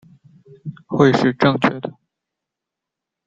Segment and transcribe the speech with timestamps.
[0.87, 1.93] 会是正确的